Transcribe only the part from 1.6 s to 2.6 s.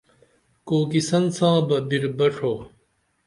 بہ بیر بڇھو